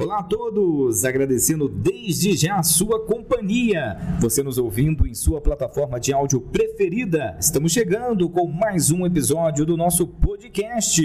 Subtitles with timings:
[0.00, 3.96] Olá a todos, agradecendo desde já a sua companhia.
[4.20, 7.36] Você nos ouvindo em sua plataforma de áudio preferida.
[7.40, 11.02] Estamos chegando com mais um episódio do nosso podcast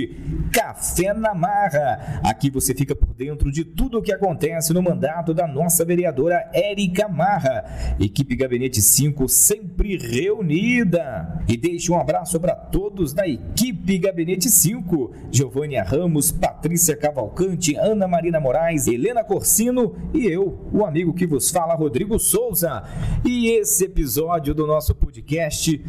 [0.52, 2.21] Café na Marra.
[2.24, 6.47] Aqui você fica por dentro de tudo o que acontece no mandato da nossa vereadora
[6.53, 7.96] Érica Marra.
[7.99, 11.44] Equipe Gabinete 5 sempre reunida.
[11.47, 15.13] E deixe um abraço para todos da equipe Gabinete 5.
[15.31, 21.49] Giovânia Ramos, Patrícia Cavalcante, Ana Marina Moraes, Helena Corsino e eu, o amigo que vos
[21.49, 22.83] fala, Rodrigo Souza.
[23.23, 25.83] E esse episódio do nosso podcast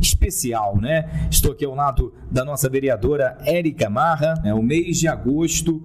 [0.00, 1.28] especial, né?
[1.30, 5.82] Estou aqui ao lado da nossa vereadora Érica Marra, é o mês de agosto,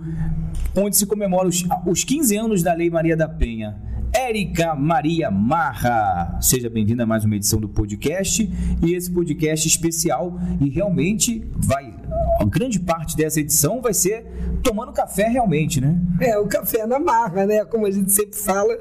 [0.75, 3.85] onde se comemora os, os 15 anos da Lei Maria da Penha.
[4.13, 6.37] Érica Maria Marra.
[6.39, 8.49] Seja bem-vinda a mais uma edição do podcast
[8.81, 11.93] e esse podcast especial e realmente vai
[12.43, 14.25] grande parte dessa edição vai ser
[14.63, 15.95] tomando café realmente, né?
[16.19, 17.63] É, o café na marra, né?
[17.63, 18.77] Como a gente sempre fala.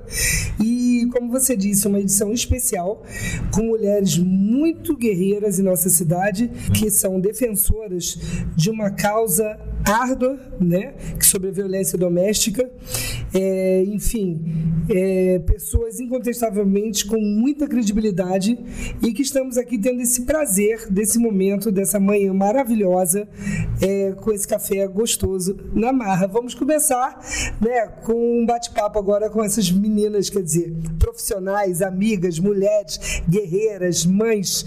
[0.62, 3.02] E como você disse, uma edição especial
[3.52, 8.18] com mulheres muito guerreiras em nossa cidade, que são defensoras
[8.56, 10.94] de uma causa árdua, né?
[11.20, 12.68] Sobre a violência doméstica.
[13.32, 14.40] É, enfim,
[14.88, 18.56] é, pessoas incontestavelmente com muita credibilidade
[19.02, 23.28] e que estamos aqui tendo esse prazer desse momento, dessa manhã maravilhosa,
[23.82, 26.26] é, com esse café gostoso na marra.
[26.26, 27.20] Vamos começar
[27.60, 34.64] né, com um bate-papo agora com essas meninas, quer dizer, profissionais, amigas, mulheres, guerreiras, mães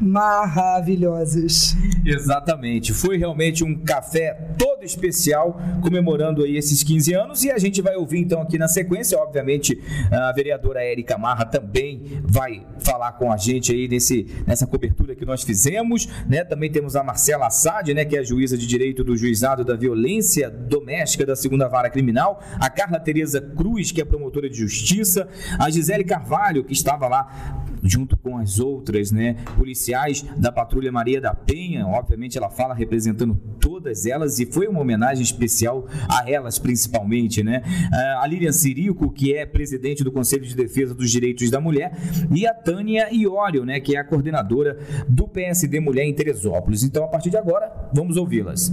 [0.00, 1.76] maravilhosas.
[2.04, 2.92] Exatamente.
[2.92, 7.96] Foi realmente um café todo especial comemorando aí esses 15 anos e a gente vai
[7.96, 13.36] ouvir então aqui na sequência, obviamente, a vereadora Érica Marra também vai falar com a
[13.36, 16.44] gente aí nesse, nessa cobertura que nós fizemos, né?
[16.44, 20.50] Também temos a Marcela Assad, né, que é juíza de direito do Juizado da Violência
[20.50, 25.28] Doméstica da Segunda Vara Criminal, a Carla Tereza Cruz, que é promotora de justiça,
[25.58, 31.20] a Gisele Carvalho, que estava lá junto com as outras, né, policiais da Patrulha Maria
[31.20, 36.58] da Penha, obviamente ela fala representando todas elas e foi uma homenagem especial a elas
[36.58, 37.62] principalmente, né?
[37.92, 41.92] Ah, a Lilian Sirico, que é presidente do Conselho de Defesa dos Direitos da Mulher,
[42.34, 44.78] e a Tânia Iório, né, que é a coordenadora
[45.08, 46.82] do PSD Mulher em Teresópolis.
[46.82, 48.72] Então, a partir de agora, vamos ouvi-las.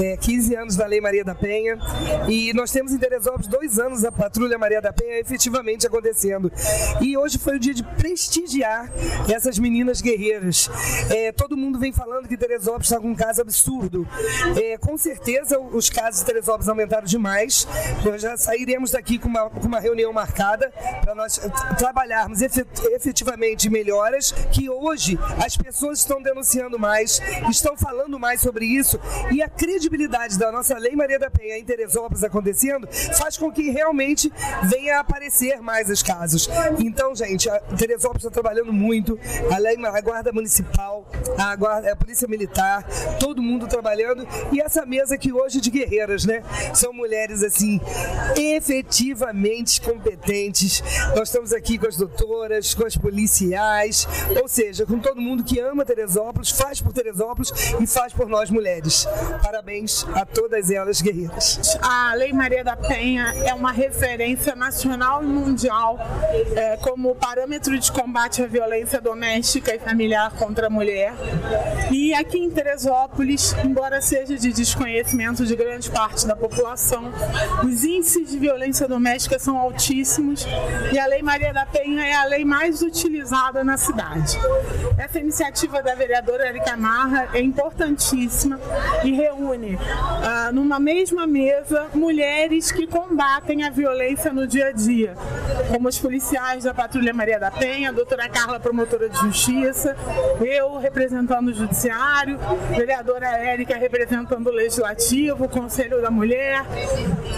[0.00, 1.76] É, 15 anos da Lei Maria da Penha
[2.28, 6.52] e nós temos em Teresópolis dois anos da Patrulha Maria da Penha efetivamente acontecendo.
[7.00, 7.82] E hoje foi o dia de
[8.28, 8.92] prestigiar
[9.32, 10.70] essas meninas guerreiras.
[11.08, 14.06] É, todo mundo vem falando que Teresópolis está com um caso absurdo.
[14.62, 17.66] É, com certeza os casos de Teresópolis aumentaram demais.
[18.04, 21.40] Nós já sairemos daqui com uma, com uma reunião marcada para nós
[21.78, 29.00] trabalharmos efetivamente melhoras que hoje as pessoas estão denunciando mais, estão falando mais sobre isso
[29.32, 32.86] e a credibilidade da nossa Lei Maria da Penha em Teresópolis acontecendo
[33.16, 34.30] faz com que realmente
[34.64, 36.48] venha a aparecer mais os casos.
[36.78, 37.60] Então, gente, a
[38.18, 39.16] Está trabalhando muito,
[39.48, 41.06] a, lei, a Guarda Municipal,
[41.38, 42.84] a, guarda, a Polícia Militar,
[43.20, 46.42] todo mundo trabalhando e essa mesa aqui hoje de guerreiras, né?
[46.74, 47.80] São mulheres assim
[48.36, 50.82] efetivamente competentes.
[51.14, 54.08] Nós estamos aqui com as doutoras, com as policiais,
[54.40, 58.50] ou seja, com todo mundo que ama Teresópolis, faz por Teresópolis e faz por nós
[58.50, 59.06] mulheres.
[59.42, 61.78] Parabéns a todas elas guerreiras.
[61.80, 65.98] A Lei Maria da Penha é uma referência nacional e mundial
[66.56, 71.12] é, como parâmetro de combate à violência doméstica e familiar contra a mulher.
[71.90, 77.12] E aqui em Teresópolis, embora seja de desconhecimento de grande parte da população,
[77.64, 80.46] os índices de violência doméstica são altíssimos
[80.92, 84.38] e a Lei Maria da Penha é a lei mais utilizada na cidade.
[84.96, 88.60] Essa iniciativa da vereadora Erika Marra é importantíssima
[89.02, 95.14] e reúne uh, numa mesma mesa mulheres que combatem a violência no dia a dia,
[95.72, 99.96] como os policiais da Patrulha Maria da Penha, a doutora Carla, promotora de justiça,
[100.42, 106.66] eu representando o judiciário, a vereadora Érica representando o legislativo, o Conselho da Mulher.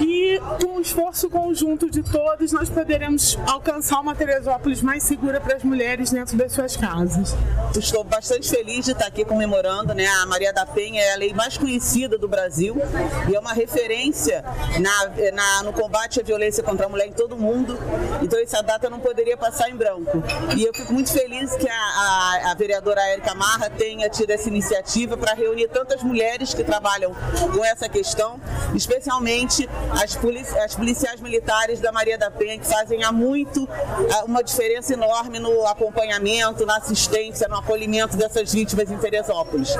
[0.01, 5.57] E com um esforço conjunto de todos, nós poderemos alcançar uma Teresópolis mais segura para
[5.57, 7.37] as mulheres dentro das suas casas.
[7.79, 10.09] Estou bastante feliz de estar aqui comemorando, né?
[10.23, 12.77] A Maria da Penha é a lei mais conhecida do Brasil
[13.31, 14.45] e é uma referência
[14.81, 17.79] na, na, no combate à violência contra a mulher em todo o mundo.
[18.21, 20.23] Então essa data não poderia passar em branco.
[20.57, 24.49] E eu fico muito feliz que a, a, a vereadora Érica Marra tenha tido essa
[24.49, 27.15] iniciativa para reunir tantas mulheres que trabalham
[27.55, 28.41] com essa questão
[28.75, 33.69] especialmente as, polici as policiais militares da Maria da Penha, que fazem há muito
[34.25, 39.75] uma diferença enorme no acompanhamento, na assistência, no acolhimento dessas vítimas em Teresópolis.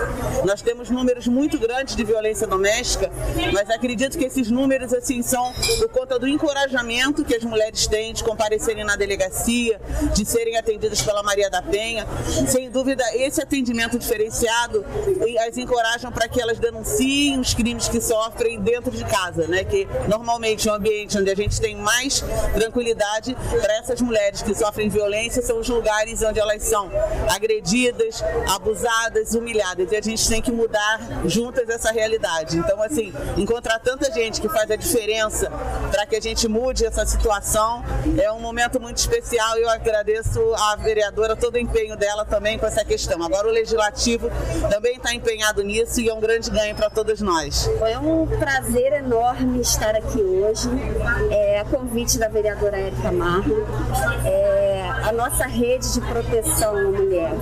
[0.45, 3.11] Nós temos números muito grandes de violência doméstica,
[3.53, 8.13] mas acredito que esses números assim são por conta do encorajamento que as mulheres têm
[8.13, 9.81] de comparecerem na delegacia,
[10.15, 12.07] de serem atendidas pela Maria da Penha.
[12.49, 14.85] Sem dúvida, esse atendimento diferenciado
[15.47, 19.65] as encorajam para que elas denunciem os crimes que sofrem dentro de casa, né?
[19.65, 22.23] Que normalmente é um ambiente onde a gente tem mais
[22.55, 26.91] tranquilidade para essas mulheres que sofrem violência são os lugares onde elas são
[27.29, 29.91] agredidas, abusadas, humilhadas.
[29.93, 32.59] E a gente tem que mudar juntas essa realidade.
[32.59, 35.51] Então, assim, encontrar tanta gente que faz a diferença
[35.91, 37.85] para que a gente mude essa situação
[38.21, 42.59] é um momento muito especial e eu agradeço à vereadora todo o empenho dela também
[42.59, 43.23] com essa questão.
[43.23, 44.31] Agora o legislativo
[44.71, 47.69] também está empenhado nisso e é um grande ganho para todos nós.
[47.87, 50.69] É um prazer enorme estar aqui hoje,
[51.31, 53.51] é, a convite da vereadora Érica Marra.
[54.25, 54.71] É,
[55.05, 57.33] a nossa rede de proteção à mulher,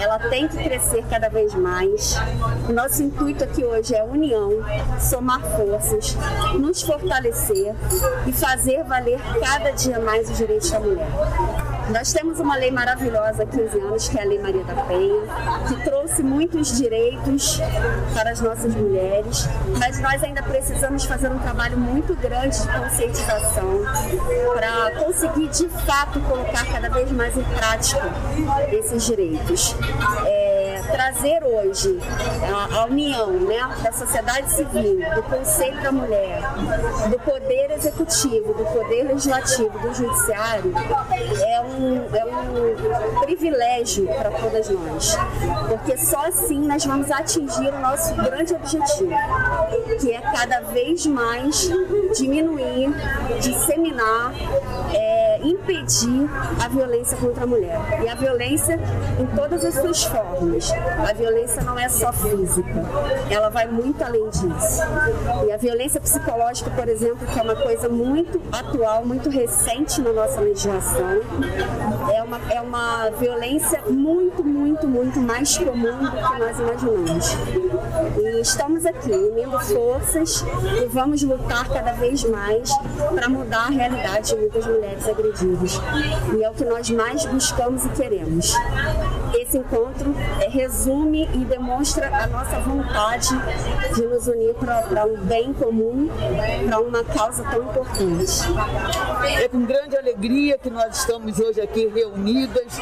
[0.00, 2.16] ela tem que crescer cada vez mais.
[2.68, 4.50] O nosso intuito aqui hoje é união,
[5.00, 6.16] somar forças,
[6.58, 7.74] nos fortalecer
[8.26, 11.08] e fazer valer cada dia mais os direitos da mulher.
[11.92, 15.20] Nós temos uma lei maravilhosa há 15 anos, que é a Lei Maria da Penha,
[15.68, 17.60] que trouxe muitos direitos
[18.14, 19.46] para as nossas mulheres,
[19.78, 23.82] mas nós ainda precisamos fazer um trabalho muito grande de conscientização
[24.54, 28.10] para conseguir de fato colocar cada vez mais em prática
[28.72, 29.76] esses direitos.
[30.24, 30.41] É,
[30.92, 31.98] trazer hoje
[32.54, 36.40] a, a, união né, da sociedade civil, do Conselho da Mulher,
[37.10, 40.72] do Poder Executivo, do Poder Legislativo, do Judiciário,
[41.40, 45.16] é um, é um privilégio para todas nós,
[45.68, 49.10] porque só assim nós vamos atingir o nosso grande objetivo,
[49.98, 51.70] que é cada vez mais
[52.16, 52.90] diminuir,
[53.40, 54.32] disseminar,
[54.92, 55.11] é,
[55.42, 56.28] impedir
[56.62, 57.80] a violência contra a mulher.
[58.02, 58.78] E a violência
[59.18, 60.70] em todas as suas formas.
[61.08, 62.84] A violência não é só física,
[63.30, 64.82] ela vai muito além disso.
[65.46, 70.12] E a violência psicológica, por exemplo, que é uma coisa muito atual, muito recente na
[70.12, 71.20] nossa legislação,
[72.14, 77.36] é uma, é uma violência muito, muito, muito mais comum do que nós imaginamos.
[78.18, 80.44] E estamos aqui unindo forças
[80.82, 82.70] e vamos lutar cada vez mais
[83.14, 85.06] para mudar a realidade de muitas mulheres
[86.36, 88.54] E é o que nós mais buscamos e queremos.
[89.52, 93.28] Esse encontro é, resume e demonstra a nossa vontade
[93.94, 96.08] de nos unir para um bem comum,
[96.66, 98.40] para uma causa tão importante.
[99.42, 102.78] É com grande alegria que nós estamos hoje aqui reunidas,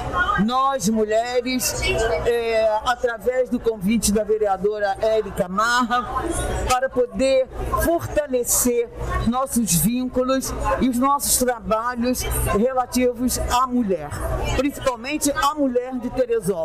[0.46, 1.82] nós mulheres,
[2.24, 6.22] é, através do convite da vereadora Érica Marra,
[6.68, 7.48] para poder
[7.82, 8.88] fortalecer
[9.26, 12.22] nossos vínculos e os nossos trabalhos
[12.56, 14.10] relativos à mulher,
[14.56, 16.59] principalmente à mulher de Teresópolis.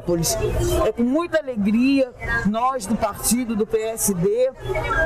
[0.86, 2.12] É com muita alegria
[2.46, 4.52] nós do partido do PSD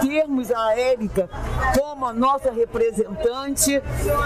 [0.02, 1.30] termos a Érica
[1.78, 3.82] como a nossa representante,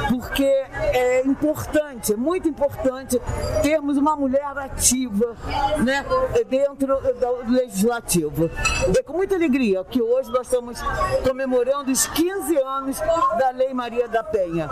[0.10, 3.20] porque é importante, é muito importante
[3.62, 5.36] termos uma mulher ativa
[5.84, 6.06] né,
[6.48, 7.00] dentro
[7.46, 8.50] do legislativo.
[8.98, 10.80] É com muita alegria que hoje nós estamos
[11.28, 13.00] comemorando os 15 anos
[13.38, 14.70] da Lei Maria da Penha.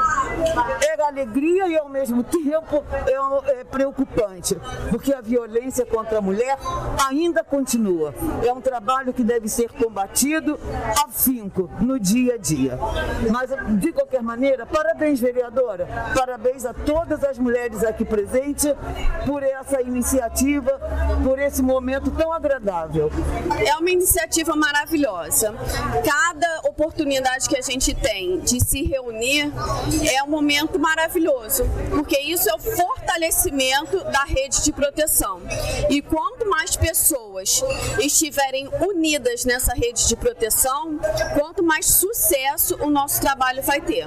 [0.88, 4.58] É alegria e ao mesmo tempo é, é preocupante,
[4.90, 6.58] porque a violência contra a mulher
[7.08, 8.14] ainda continua.
[8.46, 10.60] É um trabalho que deve ser combatido
[11.06, 12.78] afinco no dia a dia.
[13.32, 18.74] Mas de qualquer maneira, parabéns vereadora, parabéns a todas as mulheres aqui presentes
[19.26, 20.80] por essa iniciativa,
[21.24, 23.10] por esse momento tão agradável.
[23.66, 25.54] É uma iniciativa maravilhosa.
[26.04, 29.52] Cada oportunidade que a gente tem de se reunir
[30.14, 35.42] é um momento maravilhoso, porque isso é o fortalecimento da rede de proteção.
[35.90, 37.64] E quanto mais pessoas
[38.00, 41.00] estiverem unidas nessa rede de proteção,
[41.38, 44.06] quanto mais sucesso o nosso trabalho vai ter.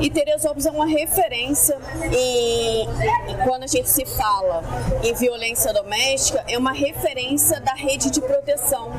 [0.00, 1.78] E Teresópolis é uma referência
[2.12, 4.62] em quando a gente se fala
[5.02, 8.92] em violência doméstica, é uma referência da rede de proteção.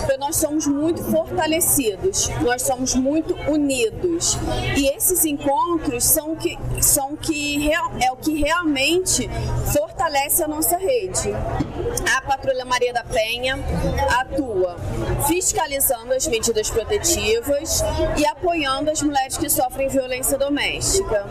[0.00, 4.36] Porque nós somos muito fortalecidos, nós somos muito unidos.
[4.76, 9.28] E esses encontros são que são que é o que realmente
[9.72, 11.30] fortalece a nossa rede.
[12.16, 13.58] A Patrulha Maria da Penha
[14.20, 14.76] atua
[15.26, 17.82] fiscalizando as medidas protetivas
[18.16, 21.24] e apoiando as mulheres que sofrem violência doméstica.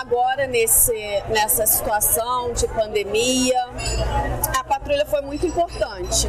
[0.00, 0.92] Agora, nesse,
[1.28, 3.60] nessa situação de pandemia,
[4.58, 6.28] a patrulha foi muito importante,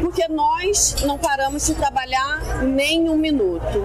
[0.00, 3.84] porque nós não paramos de trabalhar nem um minuto.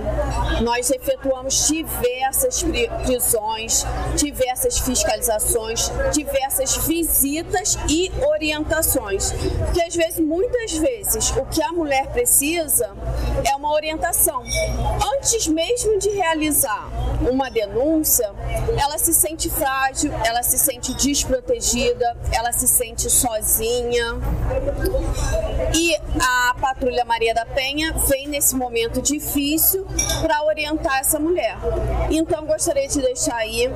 [0.61, 2.63] Nós efetuamos diversas
[3.03, 8.32] prisões, diversas fiscalizações, diversas visitas e orientações.
[9.31, 12.89] Porque às vezes, muitas vezes, o que a mulher precisa
[13.43, 14.43] é uma orientação.
[15.15, 16.89] Antes mesmo de realizar
[17.29, 18.29] uma denúncia,
[18.79, 24.15] ela se sente frágil, ela se sente desprotegida, ela se sente sozinha.
[25.75, 29.85] E a Patrulha Maria da Penha vem nesse momento difícil
[30.21, 31.57] para orientar essa mulher.
[32.09, 33.69] Então gostaria de deixar aí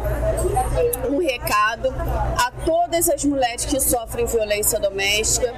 [1.09, 5.53] um recado a todas as mulheres que sofrem violência doméstica.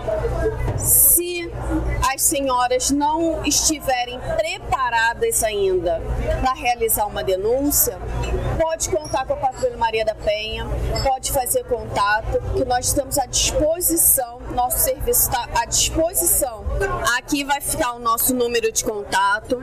[0.77, 1.28] Se
[2.13, 6.01] as senhoras não estiverem preparadas ainda
[6.41, 7.97] para realizar uma denúncia,
[8.59, 10.65] pode contar com a Patrulha Maria da Penha,
[11.03, 16.65] pode fazer contato, que nós estamos à disposição, nosso serviço está à disposição.
[17.17, 19.61] Aqui vai ficar o nosso número de contato,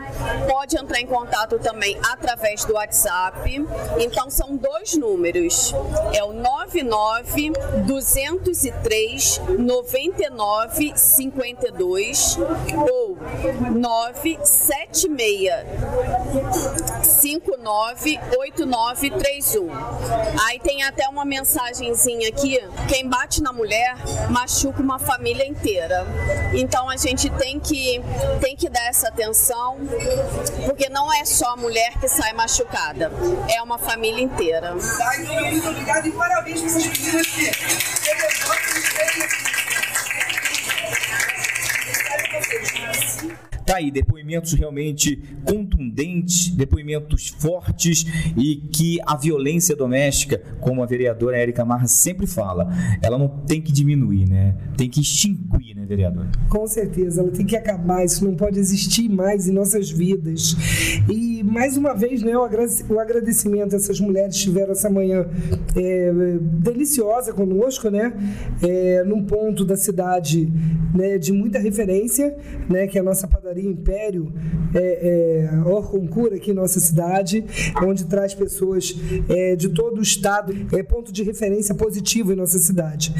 [0.48, 3.66] pode entrar em contato também através do WhatsApp.
[3.98, 5.74] Então são dois números,
[6.12, 7.52] é o 99
[7.86, 12.38] 203 99 52
[12.90, 13.16] ou
[13.72, 15.50] 976
[17.02, 19.70] 59 8931.
[20.46, 23.96] Aí tem até uma mensagenzinha aqui: quem bate na mulher
[24.30, 26.06] machuca uma família inteira.
[26.52, 28.02] Então a gente tem que,
[28.40, 29.76] tem que dar essa atenção,
[30.64, 33.12] porque não é só a mulher que sai machucada,
[33.48, 34.74] é uma família inteira.
[34.74, 37.50] Muito obrigado e parabéns para essas meninas que
[43.66, 51.36] Tá aí, depoimentos realmente contundentes, depoimentos fortes e que a violência doméstica, como a vereadora
[51.36, 52.68] Érica Marra sempre fala,
[53.02, 54.56] ela não tem que diminuir, né?
[54.76, 55.55] Tem que extinguir,
[56.48, 60.56] Com certeza, ela tem que acabar, isso não pode existir mais em nossas vidas.
[61.08, 65.26] E mais uma vez, né, o agradecimento a essas mulheres que tiveram essa manhã
[65.76, 68.12] é, deliciosa conosco, né?
[68.62, 70.52] É, num ponto da cidade
[70.94, 72.36] né, de muita referência,
[72.68, 74.32] né, que é a nossa padaria Império
[74.74, 77.44] é, é, Orconcura aqui em nossa cidade,
[77.82, 78.94] onde traz pessoas
[79.28, 83.14] é, de todo o estado, é ponto de referência positivo em nossa cidade.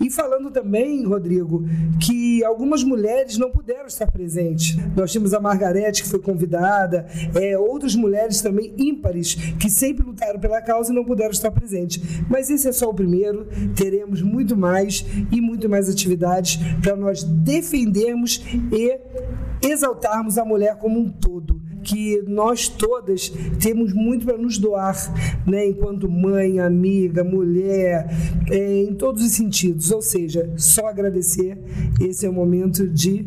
[0.00, 1.64] E falando também, Rodrigo,
[2.00, 4.76] que algumas mulheres não puderam estar presentes.
[4.96, 10.38] Nós tínhamos a Margarete, que foi convidada, é, outras mulheres também ímpares, que sempre lutaram
[10.38, 12.02] pela causa e não puderam estar presentes.
[12.28, 17.24] Mas esse é só o primeiro, teremos muito mais e muito mais atividades para nós
[17.24, 18.98] defendermos e
[19.66, 24.94] exaltarmos a mulher como um todo que nós todas temos muito para nos doar,
[25.46, 28.06] né, enquanto mãe, amiga, mulher,
[28.50, 29.90] é, em todos os sentidos.
[29.90, 31.58] Ou seja, só agradecer.
[32.00, 33.26] Esse é o momento de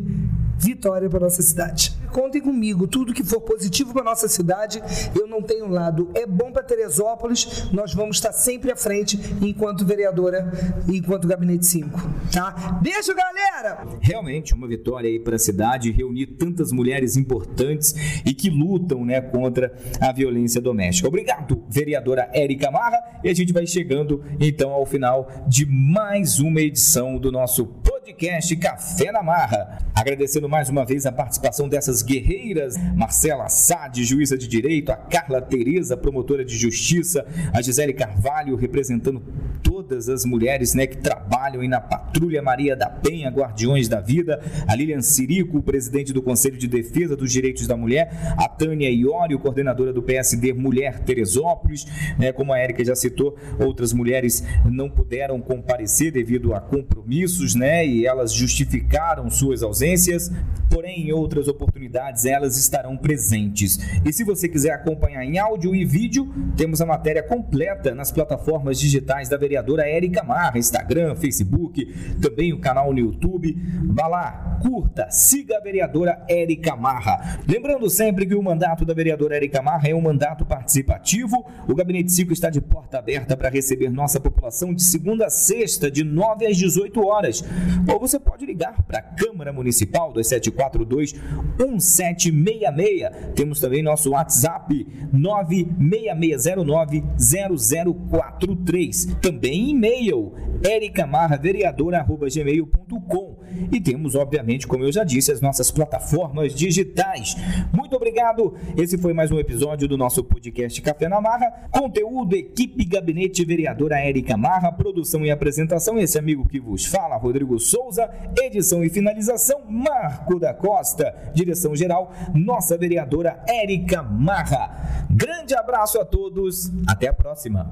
[0.58, 1.94] vitória para nossa cidade.
[2.16, 4.82] Contem comigo, tudo que for positivo para nossa cidade,
[5.14, 6.08] eu não tenho lado.
[6.14, 10.50] É bom para Teresópolis, nós vamos estar sempre à frente enquanto vereadora
[10.90, 11.90] e enquanto gabinete 5,
[12.32, 12.80] tá?
[12.82, 13.86] Beijo, galera.
[14.00, 17.94] Realmente uma vitória aí para a cidade reunir tantas mulheres importantes
[18.24, 21.08] e que lutam, né, contra a violência doméstica.
[21.08, 26.62] Obrigado, vereadora Érica Marra, e a gente vai chegando então ao final de mais uma
[26.62, 27.66] edição do nosso
[28.06, 29.78] podcast Café na Marra.
[29.92, 35.42] Agradecendo mais uma vez a participação dessas guerreiras, Marcela Sade, juíza de direito, a Carla
[35.42, 39.20] Tereza, promotora de justiça, a Gisele Carvalho, representando
[39.62, 44.40] todas as mulheres né, que trabalham aí na Patrulha Maria da Penha, Guardiões da Vida,
[44.68, 49.38] a Lilian Sirico, presidente do Conselho de Defesa dos Direitos da Mulher, a Tânia Iório,
[49.38, 51.86] coordenadora do PSD Mulher Teresópolis,
[52.18, 57.86] né, como a Érica já citou, outras mulheres não puderam comparecer devido a compromissos, né,
[57.86, 60.30] e elas justificaram suas ausências,
[60.68, 63.78] porém em outras oportunidades elas estarão presentes.
[64.04, 68.78] E se você quiser acompanhar em áudio e vídeo, temos a matéria completa nas plataformas
[68.78, 71.86] digitais da vereadora Érica Marra, Instagram, Facebook,
[72.20, 73.56] também o canal no YouTube.
[73.86, 77.40] Vá lá, curta, siga a vereadora Érica Marra.
[77.46, 81.46] Lembrando sempre que o mandato da vereadora Érica Marra é um mandato participativo.
[81.68, 85.90] O Gabinete 5 está de porta aberta para receber nossa população de segunda a sexta,
[85.90, 87.44] de 9 às 18 horas
[87.88, 91.12] ou você pode ligar para a Câmara Municipal 2742
[91.58, 93.34] 1766.
[93.34, 99.04] Temos também nosso WhatsApp 96609 0043.
[99.20, 103.36] Também e-mail ericamarravereadora.gmail.com
[103.72, 107.34] e temos, obviamente, como eu já disse, as nossas plataformas digitais.
[107.72, 108.54] Muito obrigado.
[108.76, 111.68] Esse foi mais um episódio do nosso podcast Café na Marra.
[111.72, 117.58] Conteúdo, equipe Gabinete Vereadora Érica Marra, produção e apresentação, esse amigo que vos fala, Rodrigo
[117.58, 118.08] Souza,
[118.40, 125.06] edição e finalização, Marco da Costa, direção geral, nossa vereadora Érica Marra.
[125.10, 127.68] Grande abraço a todos, até a próxima.